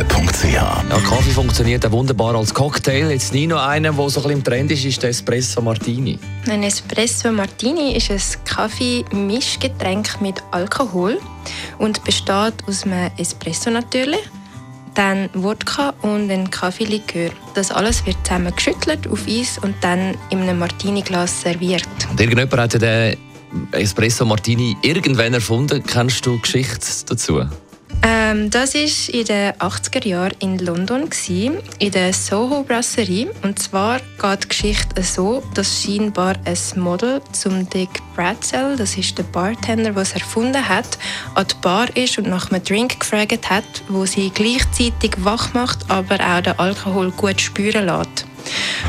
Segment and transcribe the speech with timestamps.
[0.00, 3.10] www.kaffeezentrale.ch Ja, Kaffee funktioniert auch wunderbar als Cocktail.
[3.10, 6.18] Jetzt nie noch einer, der so ein bisschen im Trend ist, ist der Espresso Martini.
[6.48, 11.18] Ein Espresso Martini ist ein Kaffee-Mischgetränk mit Alkohol
[11.78, 14.20] und besteht aus einem Espresso natürlich,
[14.94, 17.30] dann Wodka und ein Kaffeelikör.
[17.54, 21.88] Das alles wird zusammen geschüttelt auf Eis und dann in einem Martini-Glas serviert.
[22.10, 23.16] Und irgendjemand hat ja den
[23.72, 25.82] Espresso Martini irgendwann erfunden.
[25.84, 27.42] Kennst du die Geschichte dazu?
[28.12, 33.30] Ähm, das war in den 80er Jahren in London, gewesen, in der Soho Brasserie.
[33.42, 39.16] Und zwar geht die Geschichte so, dass scheinbar ein Model zum Dick Bratzel, das ist
[39.16, 40.98] der Bartender, der es erfunden hat,
[41.36, 45.88] an die Bar ist und nach einem Drink gefragt hat, wo sie gleichzeitig wach macht,
[45.88, 48.26] aber auch den Alkohol gut spüren lässt.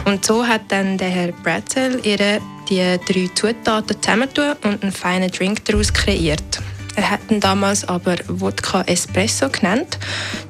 [0.06, 5.30] Und so hat dann der Herr Bratzel ihre die drei Zutaten zusammentun und einen feinen
[5.30, 6.62] Drink daraus kreiert.
[6.96, 9.98] Er hat ihn damals aber Wodka Espresso genannt.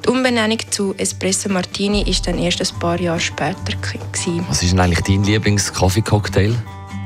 [0.04, 4.44] Die Umbenennung zu Espresso Martini ist dann erst ein paar Jahre später gewesen.
[4.48, 6.54] Was ist denn eigentlich dein Lieblings-Kaffee-Cocktail?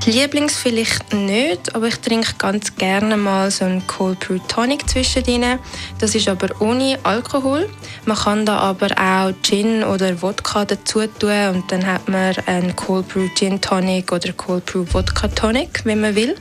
[0.07, 5.59] Lieblings vielleicht nicht, aber ich trinke ganz gerne mal so einen Cold Brew Tonic zwischendrin.
[5.99, 7.69] Das ist aber ohne Alkohol.
[8.05, 12.77] Man kann da aber auch Gin oder Wodka dazu tun und dann hat man einen
[12.77, 16.37] Cold Brew Gin Tonic oder Cold Brew Wodka Tonic, wenn man will.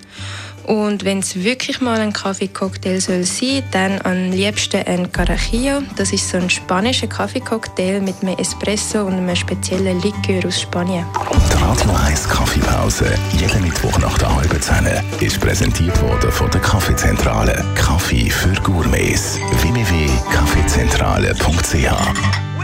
[0.67, 5.83] Und wenn es wirklich mal ein Kaffeecocktail soll sein, dann am liebsten ein Carajillo.
[5.95, 11.05] Das ist so ein spanischer Kaffeecocktail mit einem Espresso und einem speziellen Likör aus Spanien.
[11.31, 13.05] Die Radio 1 Kaffeepause,
[13.37, 14.87] jeden Mittwoch nach der halben Zehn,
[15.19, 17.63] ist präsentiert worden von der Kaffeezentrale.
[17.75, 19.37] Kaffee für Gourmets.
[19.61, 22.55] www.kaffeezentrale.ch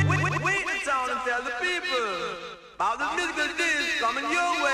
[2.81, 4.73] about the musical days coming your way.